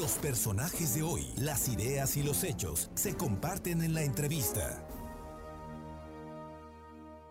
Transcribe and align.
Los 0.00 0.12
personajes 0.12 0.94
de 0.94 1.02
hoy, 1.02 1.26
las 1.36 1.68
ideas 1.68 2.16
y 2.16 2.22
los 2.22 2.42
hechos 2.42 2.90
se 2.94 3.14
comparten 3.18 3.82
en 3.82 3.92
la 3.92 4.02
entrevista. 4.02 4.82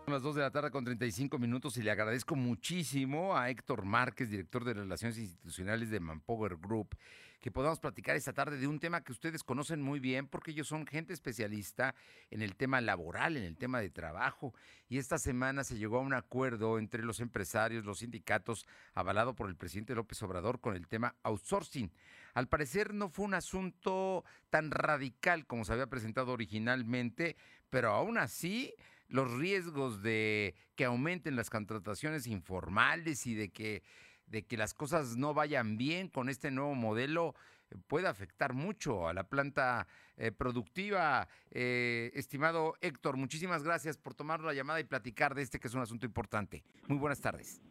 Son 0.05 0.13
las 0.13 0.21
2 0.21 0.35
de 0.35 0.41
la 0.43 0.51
tarde 0.51 0.69
con 0.69 0.85
35 0.85 1.39
minutos 1.39 1.77
y 1.77 1.81
le 1.81 1.89
agradezco 1.89 2.35
muchísimo 2.35 3.35
a 3.35 3.49
Héctor 3.49 3.85
Márquez, 3.85 4.29
director 4.29 4.63
de 4.65 4.75
Relaciones 4.75 5.17
Institucionales 5.17 5.89
de 5.89 5.99
Manpower 5.99 6.57
Group, 6.57 6.95
que 7.39 7.52
podamos 7.52 7.79
platicar 7.79 8.16
esta 8.16 8.34
tarde 8.34 8.57
de 8.57 8.68
un 8.68 8.79
tema 8.79 9.02
que 9.02 9.11
ustedes 9.11 9.43
conocen 9.43 9.82
muy 9.82 10.00
bien 10.00 10.27
porque 10.27 10.52
ellos 10.52 10.68
son 10.68 10.86
gente 10.86 11.13
especialista 11.13 11.95
en 12.30 12.41
el 12.41 12.55
tema 12.55 12.81
laboral, 12.81 13.38
en 13.38 13.43
el 13.43 13.57
tema 13.57 13.80
de 13.80 13.89
trabajo. 13.89 14.54
Y 14.89 14.98
esta 14.98 15.18
semana 15.18 15.63
se 15.63 15.77
llegó 15.77 15.98
a 15.98 16.02
un 16.02 16.13
acuerdo 16.13 16.77
entre 16.80 17.04
los 17.04 17.20
empresarios, 17.20 17.86
los 17.86 17.99
sindicatos, 17.99 18.66
avalado 18.94 19.36
por 19.36 19.49
el 19.49 19.55
presidente 19.55 19.95
López 19.95 20.21
Obrador 20.23 20.59
con 20.59 20.75
el 20.75 20.88
tema 20.88 21.16
outsourcing. 21.23 21.91
Al 22.34 22.48
parecer 22.48 22.94
no 22.94 23.09
fue 23.09 23.25
un 23.25 23.34
asunto 23.34 24.26
tan 24.49 24.71
radical 24.71 25.45
como 25.45 25.66
se 25.66 25.73
había 25.73 25.88
presentado 25.88 26.34
originalmente, 26.34 27.38
pero 27.70 27.91
aún 27.91 28.17
así 28.17 28.73
los 29.08 29.31
riesgos 29.31 30.02
de 30.02 30.55
que 30.76 30.85
aumenten 30.85 31.35
las 31.35 31.49
contrataciones 31.49 32.27
informales 32.27 33.26
y 33.26 33.34
de 33.34 33.49
que, 33.49 33.84
de 34.29 34.45
que 34.45 34.57
las 34.57 34.73
cosas 34.73 35.17
no 35.17 35.33
vayan 35.33 35.77
bien 35.77 36.07
con 36.07 36.29
este 36.29 36.51
nuevo 36.51 36.75
modelo 36.75 37.35
eh, 37.69 37.75
puede 37.88 38.07
afectar 38.07 38.53
mucho 38.53 39.07
a 39.07 39.13
la 39.13 39.23
planta 39.23 39.88
eh, 40.17 40.31
productiva. 40.31 41.27
Eh, 41.52 42.11
estimado 42.13 42.75
Héctor, 42.81 43.17
muchísimas 43.17 43.63
gracias 43.63 43.97
por 43.97 44.13
tomar 44.13 44.41
la 44.41 44.53
llamada 44.53 44.79
y 44.79 44.83
platicar 44.83 45.35
de 45.35 45.41
este 45.41 45.59
que 45.59 45.67
es 45.67 45.73
un 45.73 45.81
asunto 45.81 46.05
importante. 46.05 46.63
Muy 46.88 46.97
buenas 46.97 47.21
tardes. 47.21 47.61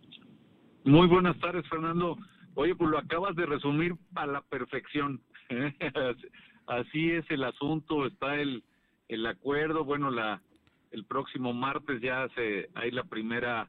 Muy 0.84 1.06
buenas 1.06 1.38
tardes, 1.38 1.68
Fernando. 1.68 2.16
Oye, 2.54 2.74
pues 2.74 2.90
lo 2.90 2.98
acabas 2.98 3.36
de 3.36 3.46
resumir 3.46 3.94
a 4.14 4.26
la 4.26 4.40
perfección. 4.42 5.20
Así 6.66 7.10
es 7.12 7.24
el 7.30 7.44
asunto, 7.44 8.06
está 8.06 8.34
el, 8.34 8.62
el 9.08 9.26
acuerdo, 9.26 9.84
bueno, 9.84 10.10
la, 10.10 10.42
el 10.90 11.04
próximo 11.04 11.52
martes 11.52 12.00
ya 12.02 12.28
se, 12.34 12.68
hay 12.74 12.90
la 12.90 13.04
primera 13.04 13.68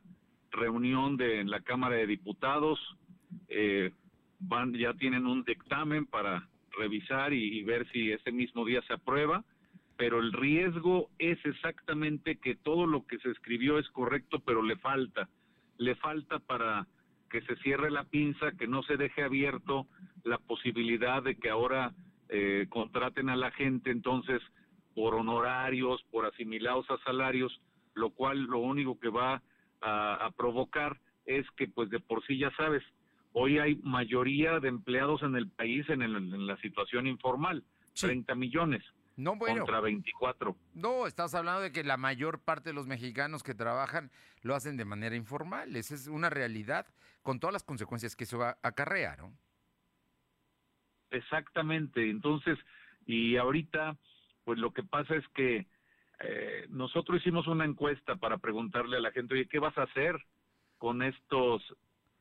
reunión 0.51 1.17
de 1.17 1.39
en 1.39 1.49
la 1.49 1.61
Cámara 1.61 1.95
de 1.95 2.07
Diputados. 2.07 2.79
Eh, 3.47 3.91
van, 4.39 4.73
ya 4.73 4.93
tienen 4.93 5.25
un 5.25 5.43
dictamen 5.43 6.05
para 6.05 6.47
revisar 6.77 7.33
y, 7.33 7.63
ver 7.63 7.87
si 7.91 8.11
ese 8.11 8.31
mismo 8.31 8.65
día 8.65 8.81
se 8.83 8.93
aprueba, 8.93 9.43
pero 9.97 10.19
el 10.19 10.31
riesgo 10.31 11.09
es 11.19 11.37
exactamente 11.45 12.37
que 12.37 12.55
todo 12.55 12.87
lo 12.87 13.05
que 13.05 13.19
se 13.19 13.31
escribió 13.31 13.79
es 13.79 13.89
correcto, 13.89 14.39
pero 14.39 14.61
le 14.63 14.77
falta, 14.77 15.27
le 15.77 15.95
falta 15.95 16.39
para 16.39 16.87
que 17.29 17.41
se 17.41 17.55
cierre 17.57 17.91
la 17.91 18.05
pinza, 18.05 18.53
que 18.53 18.67
no 18.67 18.81
se 18.83 18.97
deje 18.97 19.23
abierto 19.23 19.87
la 20.23 20.37
posibilidad 20.37 21.21
de 21.21 21.35
que 21.35 21.49
ahora 21.49 21.93
eh, 22.29 22.67
contraten 22.69 23.29
a 23.29 23.35
la 23.35 23.51
gente, 23.51 23.91
entonces 23.91 24.41
por 24.95 25.15
honorarios, 25.15 26.01
por 26.11 26.25
asimilados 26.25 26.89
a 26.89 26.97
salarios, 26.99 27.61
lo 27.93 28.09
cual 28.11 28.43
lo 28.43 28.59
único 28.59 28.99
que 28.99 29.09
va 29.09 29.41
a, 29.81 30.31
provocar 30.35 30.99
es 31.25 31.45
que 31.57 31.67
pues 31.67 31.89
de 31.89 31.99
por 31.99 32.25
sí 32.25 32.37
ya 32.37 32.51
sabes, 32.55 32.83
hoy 33.33 33.59
hay 33.59 33.75
mayoría 33.77 34.59
de 34.59 34.69
empleados 34.69 35.21
en 35.23 35.35
el 35.35 35.49
país 35.49 35.87
en, 35.89 36.47
la 36.47 36.57
situación 36.57 37.07
informal, 37.07 37.63
30 37.99 38.33
millones. 38.35 38.83
No, 39.15 39.35
bueno. 39.35 39.65
Contra 39.65 39.81
24. 39.81 40.55
No, 40.75 41.05
estás 41.05 41.35
hablando 41.35 41.61
de 41.61 41.71
que 41.71 41.83
la 41.83 41.97
mayor 41.97 42.39
parte 42.39 42.69
de 42.69 42.73
los 42.73 42.87
mexicanos 42.87 43.43
que 43.43 43.53
trabajan 43.53 44.11
lo 44.41 44.55
hacen 44.55 44.77
de 44.77 44.85
manera 44.85 45.15
informal. 45.15 45.75
Esa 45.75 45.95
es 45.95 46.07
una 46.07 46.29
realidad 46.29 46.87
con 47.21 47.39
todas 47.39 47.53
las 47.53 47.63
consecuencias 47.63 48.15
que 48.15 48.23
eso 48.23 48.37
va 48.37 48.51
a 48.51 48.57
acarrear, 48.69 49.19
¿no? 49.19 49.33
Exactamente. 51.11 52.09
Entonces, 52.09 52.57
y 53.05 53.35
ahorita 53.35 53.97
pues 54.49 54.57
lo 54.57 54.71
que 54.71 54.81
pasa 54.81 55.15
es 55.15 55.27
que 55.35 55.67
eh, 56.21 56.65
nosotros 56.69 57.21
hicimos 57.21 57.47
una 57.47 57.65
encuesta 57.65 58.15
para 58.17 58.37
preguntarle 58.37 58.97
a 58.97 59.01
la 59.01 59.11
gente, 59.11 59.35
oye, 59.35 59.47
¿qué 59.47 59.59
vas 59.59 59.77
a 59.77 59.83
hacer 59.83 60.17
con 60.77 61.01
estos 61.01 61.63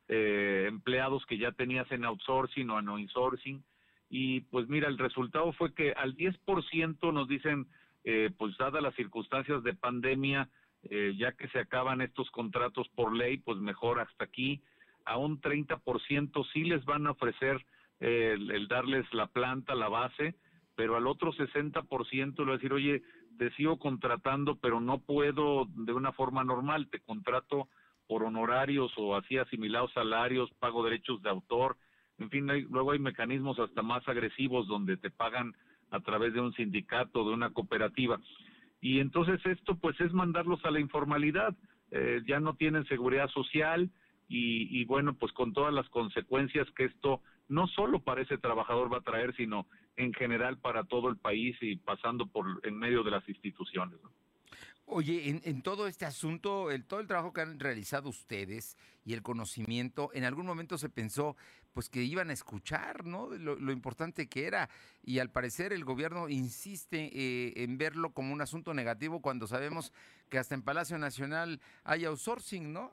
eh, 0.07 0.65
empleados 0.67 1.25
que 1.25 1.37
ya 1.37 1.51
tenías 1.51 1.91
en 1.91 2.05
outsourcing 2.05 2.69
o 2.69 2.79
en 2.79 2.99
insourcing? 2.99 3.63
Y 4.09 4.41
pues 4.41 4.67
mira, 4.69 4.87
el 4.87 4.97
resultado 4.97 5.51
fue 5.53 5.73
que 5.73 5.91
al 5.91 6.15
10% 6.15 7.13
nos 7.13 7.27
dicen, 7.27 7.67
eh, 8.05 8.31
pues 8.37 8.57
dadas 8.57 8.81
las 8.81 8.95
circunstancias 8.95 9.63
de 9.63 9.73
pandemia, 9.73 10.49
ya 11.17 11.33
que 11.33 11.49
se 11.49 11.59
acaban 11.59 11.99
estos 11.99 12.31
contratos 12.31 12.87
por 12.95 13.13
ley, 13.13 13.39
pues 13.39 13.57
mejor 13.57 13.99
hasta 13.99 14.23
aquí. 14.23 14.61
A 15.03 15.17
un 15.17 15.41
30% 15.41 16.47
sí 16.53 16.63
les 16.63 16.85
van 16.85 17.05
a 17.05 17.11
ofrecer 17.11 17.65
el 17.99 18.65
darles 18.69 19.05
la 19.13 19.27
planta, 19.27 19.75
la 19.75 19.89
base, 19.89 20.35
pero 20.75 20.95
al 20.95 21.05
otro 21.05 21.33
60% 21.33 22.37
le 22.37 22.45
va 22.45 22.51
a 22.51 22.55
decir, 22.55 22.71
oye, 22.71 23.03
te 23.39 23.49
sigo 23.51 23.79
contratando, 23.79 24.57
pero 24.57 24.81
no 24.81 24.99
puedo 24.99 25.65
de 25.73 25.93
una 25.93 26.11
forma 26.11 26.43
normal, 26.43 26.89
te 26.91 26.99
contrato 26.99 27.69
por 28.05 28.23
honorarios 28.23 28.91
o 28.97 29.15
así 29.15 29.37
asimilados 29.37 29.93
salarios, 29.93 30.51
pago 30.59 30.83
derechos 30.83 31.21
de 31.21 31.29
autor, 31.29 31.77
en 32.17 32.29
fin, 32.29 32.47
luego 32.69 32.91
hay 32.91 32.99
mecanismos 32.99 33.57
hasta 33.57 33.81
más 33.81 34.05
agresivos 34.09 34.67
donde 34.67 34.97
te 34.97 35.09
pagan 35.09 35.53
a 35.89 36.01
través 36.01 36.33
de 36.33 36.41
un 36.41 36.53
sindicato, 36.53 37.23
de 37.23 37.33
una 37.33 37.51
cooperativa. 37.51 38.19
Y 38.81 38.99
entonces 38.99 39.39
esto 39.45 39.75
pues 39.75 39.99
es 40.01 40.11
mandarlos 40.11 40.63
a 40.65 40.71
la 40.71 40.81
informalidad, 40.81 41.55
eh, 41.91 42.21
ya 42.27 42.41
no 42.41 42.55
tienen 42.55 42.85
seguridad 42.87 43.29
social 43.29 43.89
y, 44.27 44.81
y 44.81 44.83
bueno, 44.83 45.13
pues 45.13 45.31
con 45.31 45.53
todas 45.53 45.73
las 45.73 45.87
consecuencias 45.89 46.67
que 46.71 46.85
esto 46.85 47.21
no 47.49 47.67
solo 47.67 47.99
para 47.99 48.21
ese 48.21 48.37
trabajador 48.37 48.91
va 48.91 48.99
a 48.99 49.01
traer, 49.01 49.35
sino 49.35 49.67
en 49.97 50.13
general 50.13 50.57
para 50.57 50.83
todo 50.85 51.09
el 51.09 51.17
país 51.17 51.57
y 51.61 51.75
pasando 51.75 52.27
por 52.27 52.61
en 52.63 52.77
medio 52.77 53.03
de 53.03 53.11
las 53.11 53.27
instituciones. 53.27 53.99
Oye, 54.91 55.39
en, 55.43 55.61
todo 55.61 55.85
este 55.85 56.05
asunto, 56.05 56.71
el, 56.71 56.83
todo 56.83 56.99
el 56.99 57.05
trabajo 57.05 57.31
que 57.31 57.41
han 57.41 57.59
realizado 57.59 58.09
ustedes 58.09 58.75
y 59.05 59.13
el 59.13 59.21
conocimiento, 59.21 60.09
en 60.13 60.23
algún 60.23 60.47
momento 60.47 60.79
se 60.79 60.89
pensó 60.89 61.35
pues 61.73 61.89
que 61.89 62.01
iban 62.01 62.31
a 62.31 62.33
escuchar, 62.33 63.05
¿no? 63.05 63.29
Lo, 63.29 63.71
importante 63.71 64.27
que 64.27 64.47
era 64.47 64.67
y 65.03 65.19
al 65.19 65.29
parecer 65.29 65.73
el 65.73 65.85
gobierno 65.85 66.27
insiste 66.27 67.11
eh, 67.13 67.63
en 67.63 67.77
verlo 67.77 68.13
como 68.13 68.33
un 68.33 68.41
asunto 68.41 68.73
negativo 68.73 69.21
cuando 69.21 69.45
sabemos 69.45 69.93
que 70.27 70.39
hasta 70.39 70.55
en 70.55 70.63
Palacio 70.63 70.97
Nacional 70.97 71.61
hay 71.83 72.05
outsourcing, 72.05 72.73
¿no? 72.73 72.91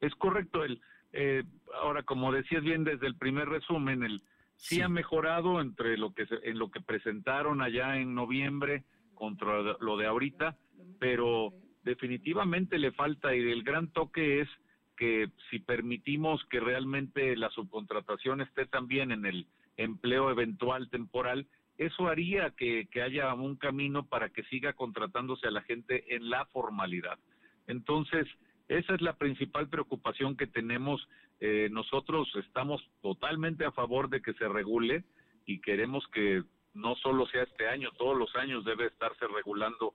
Es 0.00 0.14
correcto, 0.14 0.62
el, 0.62 0.80
eh, 1.16 1.44
ahora, 1.80 2.02
como 2.02 2.32
decías 2.32 2.62
bien 2.62 2.82
desde 2.82 3.06
el 3.06 3.16
primer 3.16 3.48
resumen, 3.48 4.02
el 4.02 4.22
sí, 4.56 4.80
ha 4.80 4.88
mejorado 4.88 5.60
entre 5.60 5.96
lo 5.96 6.12
que 6.12 6.26
en 6.42 6.58
lo 6.58 6.70
que 6.70 6.80
presentaron 6.80 7.62
allá 7.62 7.98
en 7.98 8.14
noviembre 8.14 8.84
contra 9.14 9.76
lo 9.78 9.96
de 9.96 10.06
ahorita, 10.06 10.56
pero 10.98 11.52
definitivamente 11.84 12.78
le 12.78 12.90
falta 12.90 13.34
y 13.34 13.40
el 13.40 13.62
gran 13.62 13.92
toque 13.92 14.40
es 14.40 14.48
que 14.96 15.28
si 15.50 15.60
permitimos 15.60 16.44
que 16.50 16.58
realmente 16.58 17.36
la 17.36 17.50
subcontratación 17.50 18.40
esté 18.40 18.66
también 18.66 19.12
en 19.12 19.24
el 19.24 19.46
empleo 19.76 20.30
eventual 20.30 20.90
temporal, 20.90 21.46
eso 21.78 22.08
haría 22.08 22.50
que, 22.50 22.88
que 22.90 23.02
haya 23.02 23.32
un 23.34 23.56
camino 23.56 24.06
para 24.06 24.30
que 24.30 24.44
siga 24.44 24.72
contratándose 24.72 25.46
a 25.46 25.52
la 25.52 25.62
gente 25.62 26.14
en 26.14 26.28
la 26.30 26.46
formalidad. 26.46 27.18
Entonces, 27.66 28.26
esa 28.68 28.94
es 28.94 29.00
la 29.00 29.14
principal 29.14 29.68
preocupación 29.68 30.36
que 30.36 30.46
tenemos. 30.46 31.06
Eh, 31.40 31.68
nosotros 31.70 32.28
estamos 32.36 32.82
totalmente 33.02 33.64
a 33.64 33.72
favor 33.72 34.08
de 34.08 34.22
que 34.22 34.32
se 34.34 34.48
regule 34.48 35.04
y 35.46 35.60
queremos 35.60 36.04
que 36.12 36.42
no 36.72 36.96
solo 36.96 37.26
sea 37.26 37.42
este 37.42 37.68
año, 37.68 37.90
todos 37.98 38.16
los 38.16 38.34
años 38.36 38.64
debe 38.64 38.86
estarse 38.86 39.26
regulando. 39.28 39.94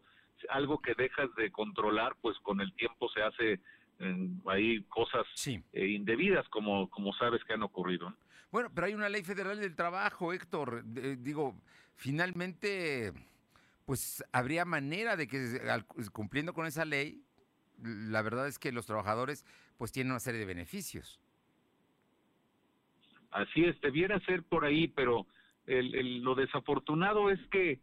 Algo 0.49 0.79
que 0.79 0.93
dejas 0.93 1.33
de 1.35 1.51
controlar, 1.51 2.15
pues 2.21 2.37
con 2.39 2.61
el 2.61 2.73
tiempo 2.73 3.09
se 3.09 3.21
hace 3.21 3.59
ahí 4.45 4.81
cosas 4.83 5.25
eh, 5.45 5.87
indebidas, 5.87 6.47
como, 6.49 6.89
como 6.89 7.11
sabes 7.13 7.43
que 7.43 7.53
han 7.53 7.63
ocurrido. 7.63 8.13
Bueno, 8.51 8.69
pero 8.73 8.87
hay 8.87 8.93
una 8.93 9.09
ley 9.09 9.23
federal 9.23 9.59
del 9.59 9.75
trabajo, 9.75 10.31
Héctor. 10.31 10.83
digo, 10.85 11.55
finalmente, 11.95 13.11
pues 13.85 14.23
habría 14.31 14.63
manera 14.65 15.15
de 15.15 15.27
que 15.27 15.59
cumpliendo 16.13 16.53
con 16.53 16.65
esa 16.65 16.85
ley 16.85 17.21
la 17.83 18.21
verdad 18.21 18.47
es 18.47 18.59
que 18.59 18.71
los 18.71 18.85
trabajadores 18.85 19.45
pues 19.77 19.91
tienen 19.91 20.11
una 20.11 20.19
serie 20.19 20.39
de 20.39 20.45
beneficios. 20.45 21.19
Así 23.31 23.63
es, 23.65 23.79
debiera 23.81 24.19
ser 24.21 24.43
por 24.43 24.65
ahí, 24.65 24.87
pero 24.87 25.27
el, 25.67 26.21
lo 26.21 26.35
desafortunado 26.35 27.29
es 27.29 27.39
que 27.51 27.79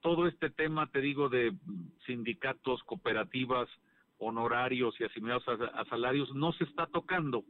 todo 0.00 0.26
este 0.26 0.50
tema, 0.50 0.88
te 0.88 1.00
digo, 1.00 1.28
de 1.28 1.54
sindicatos, 2.06 2.82
cooperativas, 2.84 3.68
honorarios 4.18 4.94
y 5.00 5.04
asimilados 5.04 5.44
a, 5.48 5.84
salarios 5.86 6.32
no 6.34 6.52
se 6.52 6.64
está 6.64 6.86
tocando 6.86 7.44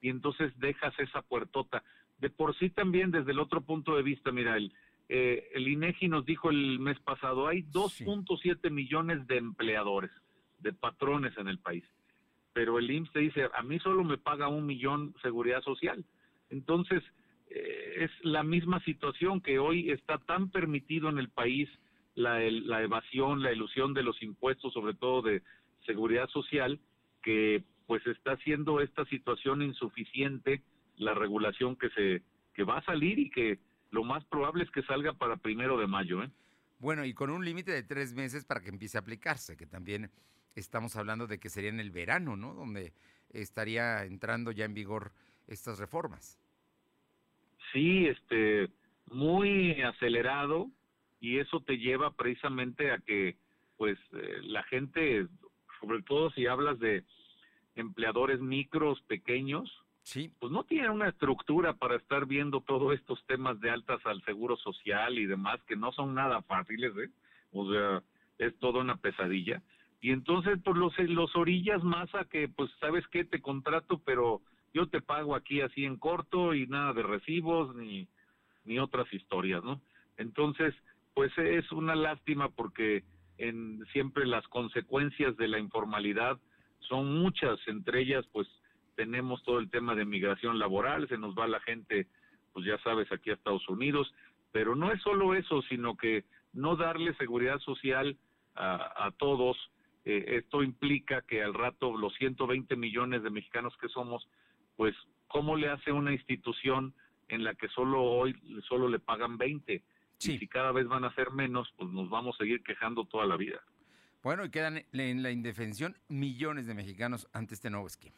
y 0.00 0.08
entonces 0.08 0.52
dejas 0.58 0.94
esa 0.98 1.22
puertota. 1.22 1.82
De 2.18 2.30
por 2.30 2.56
sí 2.58 2.70
también 2.70 3.10
desde 3.10 3.32
el 3.32 3.38
otro 3.38 3.60
punto 3.60 3.96
de 3.96 4.02
vista, 4.02 4.30
mira, 4.30 4.56
el, 4.56 4.72
eh, 5.08 5.50
el 5.54 5.68
INEGI 5.68 6.08
nos 6.08 6.24
dijo 6.24 6.50
el 6.50 6.78
mes 6.78 6.98
pasado, 7.00 7.48
hay 7.48 7.62
2.7 7.64 8.70
millones 8.70 9.26
de 9.26 9.38
empleadores 9.38 10.10
de 10.58 10.72
patrones 10.72 11.36
en 11.38 11.48
el 11.48 11.58
país. 11.58 11.84
Pero 12.52 12.78
el 12.78 12.90
IMSS 12.90 13.12
dice, 13.12 13.48
a 13.54 13.62
mí 13.62 13.78
solo 13.80 14.02
me 14.04 14.18
paga 14.18 14.48
un 14.48 14.66
millón 14.66 15.14
seguridad 15.22 15.62
social. 15.62 16.04
Entonces, 16.50 17.02
es 17.48 18.10
la 18.22 18.42
misma 18.42 18.80
situación 18.80 19.40
que 19.40 19.58
hoy 19.58 19.90
está 19.90 20.18
tan 20.18 20.50
permitido 20.50 21.08
en 21.08 21.18
el 21.18 21.28
país 21.28 21.68
la, 22.14 22.40
la 22.40 22.82
evasión, 22.82 23.42
la 23.42 23.52
ilusión 23.52 23.94
de 23.94 24.02
los 24.02 24.22
impuestos, 24.22 24.72
sobre 24.72 24.94
todo 24.94 25.22
de 25.22 25.42
seguridad 25.84 26.28
social, 26.30 26.80
que 27.22 27.62
pues 27.86 28.06
está 28.06 28.32
haciendo 28.32 28.80
esta 28.80 29.04
situación 29.06 29.62
insuficiente 29.62 30.62
la 30.96 31.14
regulación 31.14 31.76
que 31.76 31.90
se 31.90 32.22
que 32.54 32.64
va 32.64 32.78
a 32.78 32.84
salir 32.84 33.18
y 33.18 33.30
que 33.30 33.58
lo 33.90 34.02
más 34.02 34.24
probable 34.24 34.64
es 34.64 34.70
que 34.70 34.82
salga 34.84 35.12
para 35.12 35.36
primero 35.36 35.76
de 35.78 35.86
mayo. 35.86 36.22
¿eh? 36.22 36.30
Bueno, 36.78 37.04
y 37.04 37.12
con 37.12 37.28
un 37.28 37.44
límite 37.44 37.70
de 37.70 37.82
tres 37.82 38.14
meses 38.14 38.46
para 38.46 38.62
que 38.62 38.70
empiece 38.70 38.96
a 38.96 39.00
aplicarse, 39.00 39.58
que 39.58 39.66
también 39.66 40.10
estamos 40.56 40.96
hablando 40.96 41.26
de 41.26 41.38
que 41.38 41.48
sería 41.48 41.70
en 41.70 41.80
el 41.80 41.90
verano, 41.90 42.36
¿no? 42.36 42.54
Donde 42.54 42.92
estaría 43.30 44.04
entrando 44.04 44.50
ya 44.50 44.64
en 44.64 44.74
vigor 44.74 45.12
estas 45.46 45.78
reformas. 45.78 46.38
Sí, 47.72 48.06
este, 48.06 48.68
muy 49.10 49.80
acelerado 49.82 50.70
y 51.20 51.38
eso 51.38 51.60
te 51.60 51.78
lleva 51.78 52.12
precisamente 52.12 52.90
a 52.90 52.98
que, 52.98 53.36
pues, 53.76 53.98
eh, 54.12 54.38
la 54.42 54.62
gente, 54.64 55.26
sobre 55.80 56.02
todo 56.02 56.30
si 56.30 56.46
hablas 56.46 56.78
de 56.78 57.04
empleadores 57.74 58.40
micros, 58.40 59.00
pequeños, 59.02 59.70
sí. 60.02 60.32
pues 60.38 60.50
no 60.50 60.64
tienen 60.64 60.90
una 60.90 61.08
estructura 61.08 61.74
para 61.74 61.96
estar 61.96 62.26
viendo 62.26 62.60
todos 62.60 62.94
estos 62.94 63.22
temas 63.26 63.60
de 63.60 63.70
altas 63.70 64.00
al 64.06 64.22
seguro 64.24 64.56
social 64.56 65.18
y 65.18 65.26
demás, 65.26 65.60
que 65.66 65.76
no 65.76 65.92
son 65.92 66.14
nada 66.14 66.42
fáciles, 66.42 66.92
¿eh? 66.96 67.10
O 67.52 67.70
sea, 67.70 68.02
es 68.38 68.56
toda 68.58 68.80
una 68.80 68.96
pesadilla. 68.96 69.62
Y 70.06 70.12
entonces, 70.12 70.60
pues 70.62 70.76
los, 70.76 70.96
los 71.00 71.34
orillas 71.34 71.82
más 71.82 72.14
a 72.14 72.26
que, 72.26 72.48
pues, 72.48 72.70
¿sabes 72.78 73.04
qué? 73.08 73.24
Te 73.24 73.42
contrato, 73.42 74.00
pero 74.04 74.40
yo 74.72 74.86
te 74.86 75.00
pago 75.00 75.34
aquí 75.34 75.62
así 75.62 75.84
en 75.84 75.96
corto 75.96 76.54
y 76.54 76.68
nada 76.68 76.92
de 76.92 77.02
recibos 77.02 77.74
ni, 77.74 78.06
ni 78.64 78.78
otras 78.78 79.12
historias, 79.12 79.64
¿no? 79.64 79.80
Entonces, 80.16 80.76
pues 81.12 81.36
es 81.38 81.72
una 81.72 81.96
lástima 81.96 82.50
porque 82.50 83.02
en 83.38 83.84
siempre 83.92 84.26
las 84.26 84.46
consecuencias 84.46 85.36
de 85.38 85.48
la 85.48 85.58
informalidad 85.58 86.38
son 86.88 87.18
muchas, 87.18 87.58
entre 87.66 88.02
ellas 88.02 88.24
pues 88.32 88.46
tenemos 88.94 89.42
todo 89.42 89.58
el 89.58 89.70
tema 89.70 89.96
de 89.96 90.04
migración 90.04 90.60
laboral, 90.60 91.08
se 91.08 91.18
nos 91.18 91.34
va 91.34 91.48
la 91.48 91.58
gente, 91.58 92.06
pues 92.52 92.64
ya 92.64 92.78
sabes, 92.84 93.10
aquí 93.10 93.30
a 93.30 93.34
Estados 93.34 93.68
Unidos, 93.68 94.14
pero 94.52 94.76
no 94.76 94.92
es 94.92 95.02
solo 95.02 95.34
eso, 95.34 95.62
sino 95.62 95.96
que 95.96 96.22
no 96.52 96.76
darle 96.76 97.12
seguridad 97.16 97.58
social 97.58 98.16
a, 98.54 99.06
a 99.06 99.10
todos, 99.10 99.56
eh, 100.06 100.36
esto 100.38 100.62
implica 100.62 101.22
que 101.22 101.42
al 101.42 101.52
rato 101.52 101.96
los 101.96 102.14
120 102.14 102.76
millones 102.76 103.24
de 103.24 103.30
mexicanos 103.30 103.76
que 103.80 103.88
somos, 103.88 104.28
pues, 104.76 104.94
¿cómo 105.26 105.56
le 105.56 105.68
hace 105.68 105.90
una 105.90 106.12
institución 106.12 106.94
en 107.28 107.42
la 107.42 107.56
que 107.56 107.66
solo 107.68 108.04
hoy 108.04 108.36
solo 108.68 108.88
le 108.88 109.00
pagan 109.00 109.36
20? 109.36 109.82
Sí. 110.18 110.34
Y 110.34 110.38
si 110.38 110.46
cada 110.46 110.70
vez 110.70 110.86
van 110.86 111.04
a 111.04 111.12
ser 111.16 111.32
menos, 111.32 111.68
pues 111.76 111.90
nos 111.90 112.08
vamos 112.08 112.36
a 112.36 112.38
seguir 112.38 112.62
quejando 112.62 113.04
toda 113.04 113.26
la 113.26 113.36
vida. 113.36 113.60
Bueno, 114.22 114.44
y 114.44 114.50
quedan 114.50 114.84
en 114.92 115.22
la 115.24 115.32
indefensión 115.32 115.96
millones 116.08 116.68
de 116.68 116.74
mexicanos 116.74 117.28
ante 117.32 117.54
este 117.54 117.68
nuevo 117.68 117.88
esquema. 117.88 118.16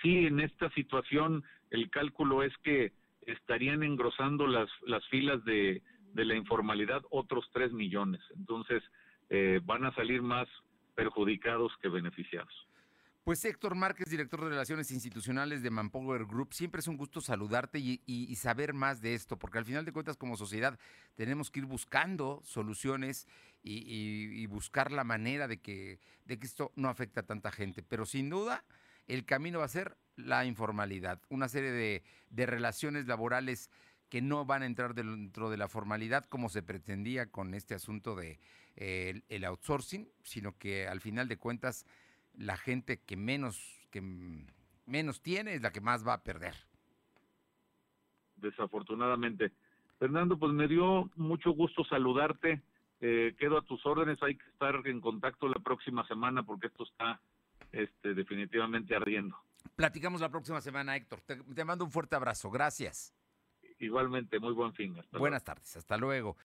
Sí, 0.00 0.26
en 0.26 0.38
esta 0.38 0.70
situación 0.70 1.42
el 1.70 1.90
cálculo 1.90 2.44
es 2.44 2.56
que 2.58 2.92
estarían 3.22 3.82
engrosando 3.82 4.46
las, 4.46 4.70
las 4.86 5.04
filas 5.08 5.44
de, 5.44 5.82
de 6.12 6.24
la 6.24 6.36
informalidad 6.36 7.02
otros 7.10 7.50
3 7.52 7.72
millones. 7.72 8.20
Entonces, 8.36 8.80
eh, 9.34 9.60
van 9.64 9.84
a 9.84 9.92
salir 9.96 10.22
más 10.22 10.46
perjudicados 10.94 11.72
que 11.82 11.88
beneficiados. 11.88 12.52
Pues 13.24 13.44
Héctor 13.44 13.74
Márquez, 13.74 14.08
director 14.08 14.40
de 14.42 14.50
Relaciones 14.50 14.92
Institucionales 14.92 15.62
de 15.62 15.70
Manpower 15.70 16.24
Group, 16.26 16.52
siempre 16.52 16.80
es 16.80 16.88
un 16.88 16.96
gusto 16.96 17.20
saludarte 17.20 17.78
y, 17.80 18.36
saber 18.36 18.74
más 18.74 19.00
de 19.00 19.14
esto, 19.14 19.38
porque 19.38 19.58
al 19.58 19.64
final 19.64 19.84
de 19.84 19.92
cuentas 19.92 20.16
como 20.16 20.36
sociedad 20.36 20.78
tenemos 21.16 21.50
que 21.50 21.60
ir 21.60 21.66
buscando 21.66 22.42
soluciones 22.44 23.26
y, 23.62 24.46
buscar 24.46 24.92
la 24.92 25.04
manera 25.04 25.48
de 25.48 25.58
que, 25.58 25.98
esto 26.28 26.70
no 26.76 26.88
afecte 26.88 27.18
a 27.18 27.26
tanta 27.26 27.50
gente. 27.50 27.82
Pero 27.82 28.04
sin 28.06 28.28
duda 28.30 28.62
el 29.08 29.24
camino 29.24 29.60
va 29.60 29.64
a 29.64 29.68
ser 29.68 29.96
la 30.16 30.44
informalidad, 30.44 31.20
una 31.28 31.48
serie 31.48 32.02
de 32.28 32.46
relaciones 32.46 33.06
laborales 33.06 33.70
que 34.14 34.22
no 34.22 34.44
van 34.44 34.62
a 34.62 34.66
entrar 34.66 34.94
dentro 34.94 35.50
de 35.50 35.56
la 35.56 35.66
formalidad 35.66 36.24
como 36.26 36.48
se 36.48 36.62
pretendía 36.62 37.32
con 37.32 37.52
este 37.52 37.74
asunto 37.74 38.14
de 38.14 38.38
eh, 38.76 39.10
el, 39.10 39.24
el 39.28 39.44
outsourcing, 39.44 40.08
sino 40.22 40.56
que 40.56 40.86
al 40.86 41.00
final 41.00 41.26
de 41.26 41.36
cuentas 41.36 41.84
la 42.38 42.56
gente 42.56 43.00
que 43.02 43.16
menos, 43.16 43.58
que 43.90 44.00
menos 44.86 45.20
tiene 45.20 45.54
es 45.54 45.62
la 45.62 45.72
que 45.72 45.80
más 45.80 46.06
va 46.06 46.12
a 46.12 46.22
perder. 46.22 46.54
Desafortunadamente. 48.36 49.50
Fernando, 49.98 50.38
pues 50.38 50.52
me 50.52 50.68
dio 50.68 51.10
mucho 51.16 51.50
gusto 51.50 51.84
saludarte. 51.84 52.62
Eh, 53.00 53.34
quedo 53.36 53.58
a 53.58 53.62
tus 53.62 53.84
órdenes. 53.84 54.22
Hay 54.22 54.36
que 54.36 54.48
estar 54.48 54.76
en 54.86 55.00
contacto 55.00 55.48
la 55.48 55.58
próxima 55.58 56.06
semana 56.06 56.44
porque 56.44 56.68
esto 56.68 56.84
está 56.84 57.20
este, 57.72 58.14
definitivamente 58.14 58.94
ardiendo. 58.94 59.36
Platicamos 59.74 60.20
la 60.20 60.28
próxima 60.28 60.60
semana, 60.60 60.94
Héctor. 60.94 61.20
Te, 61.22 61.34
te 61.34 61.64
mando 61.64 61.84
un 61.84 61.90
fuerte 61.90 62.14
abrazo. 62.14 62.48
Gracias. 62.48 63.12
Igualmente, 63.84 64.38
muy 64.40 64.52
buen 64.52 64.72
fin. 64.74 64.98
Hasta 64.98 65.18
Buenas 65.18 65.42
luego. 65.42 65.44
tardes. 65.44 65.76
Hasta 65.76 65.96
luego. 65.96 66.36